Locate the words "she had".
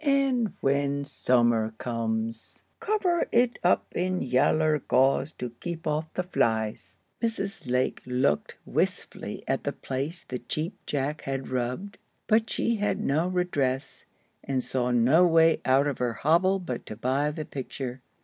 12.49-12.99